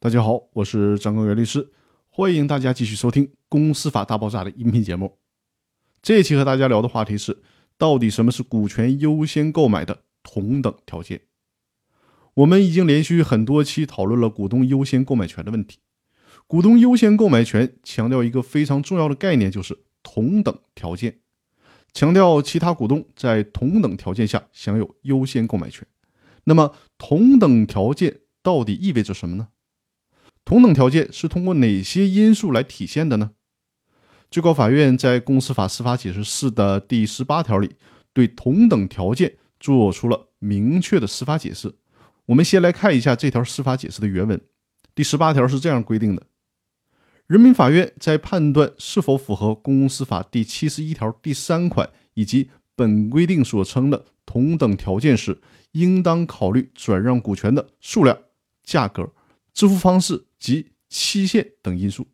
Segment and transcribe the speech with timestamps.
[0.00, 1.72] 大家好，我是张根源律师，
[2.08, 5.18] 欢迎大家继续收听《公司法大爆炸》的音频节目。
[6.00, 7.42] 这一期和大家聊的话题是，
[7.76, 11.22] 到底什么是股权优先购买的同等条件？
[12.34, 15.80] 我们已经连续很多期讨论了股东优先购买权的问题。
[16.46, 21.18] 股东优先购买权强调一个非常重要的概念，就是同等条件，
[21.92, 25.84] 强调其他股东在同等条件下享有优先购买权。
[26.44, 29.48] 那么，同等条件到底意味着什么呢？
[30.48, 33.32] 同等条件是通过哪些因素来体现的呢？
[34.30, 37.76] 最高法院在《公司法司法解释四》的第十八条里，
[38.14, 41.74] 对同等条件做出了明确的司法解释。
[42.24, 44.40] 我们先来看一下这条司法解释的原文。
[44.94, 46.22] 第十八条是这样规定的：
[47.26, 58.16] 人民法院在判断是否符合《公司法》第七十一条第三款以及本规定所称的同等条件时，应当考虑转让股权的数量、
[58.64, 59.12] 价格、
[59.52, 62.06] 支付方式及期限等因素。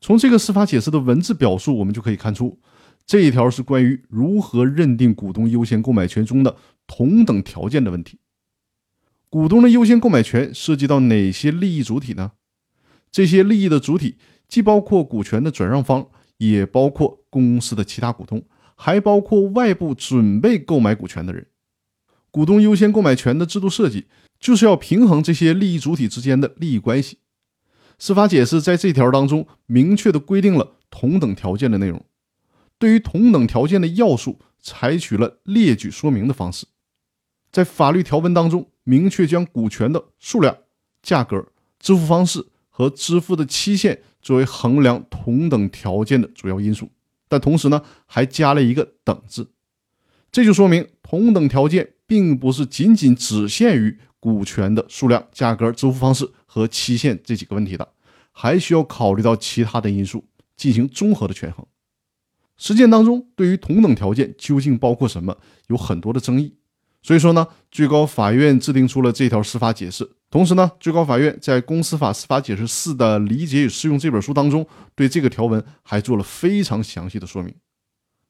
[0.00, 2.60] 从这个司法解释的文字表述，我们就可以看出，
[3.06, 6.56] 这一条是关于如何认定股东优先购买权中的
[6.86, 8.18] 同等条件的问题。
[9.28, 12.32] 股东的优先购买权涉及到哪些利益主体呢？
[13.10, 14.18] 这些利益的主体
[14.48, 18.44] 既包括股权的转让方，也包括公司的其他股东，
[18.76, 21.46] 还包括外部准备购买股权的人。
[22.30, 24.06] 股东优先购买权的制度设计，
[24.38, 27.18] 就是要平衡这些利益主体之间的利益关系。
[27.98, 32.04] 司法解释在这条当中明确的规定了同等条件的内容，
[32.78, 36.66] 对于同等条件的要素，采取了列举说明的方式，
[37.50, 40.56] 在法律条文当中明确将股权的数量、
[41.02, 41.46] 价格、
[41.78, 46.90] 支付方式和支付的期限作为衡量同等条件的主要因素，
[47.28, 49.50] 但同时呢，还加了一个等字，
[50.30, 51.94] 这就说明同等条件。
[52.08, 53.98] 并不是仅仅只限于
[54.34, 57.88] 股权的数量、价格、支付方式和期限这几个问题的，
[58.32, 60.24] 还需要考虑到其他的因素
[60.56, 61.64] 进行综合的权衡。
[62.56, 65.36] 实践当中，对于同等条件究竟包括什么，
[65.68, 66.54] 有很多的争议。
[67.02, 70.10] 所以说呢，最高法院制定出了这条司法解释。
[70.28, 77.54] 同时呢，最高法院在《公司法司法解释四的理解与适用》这本书当中，对这个条文还做了非常详细的说明。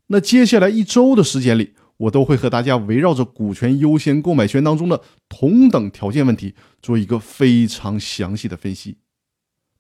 [0.08, 1.72] 那接下来一周的时间里。
[1.96, 8.98] 我都会和大家围绕着股权优先购买权当中的同等条件问题做一个非常详细的分析。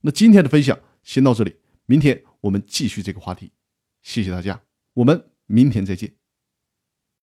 [0.00, 1.56] 那今天的分享先到这里，
[1.86, 3.52] 明天我们继续这个话题。
[4.02, 4.62] 谢谢大家，
[4.94, 6.25] 我们明天再见。